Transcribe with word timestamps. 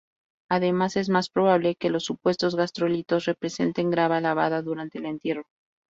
Además, 0.49 0.95
es 0.97 1.09
más 1.09 1.29
probable 1.29 1.75
que 1.75 1.91
los 1.91 2.05
supuestos 2.05 2.55
gastrolitos 2.55 3.25
representen 3.25 3.91
grava 3.91 4.19
lavada 4.19 4.63
durante 4.63 4.97
el 4.97 5.05
entierro. 5.05 5.43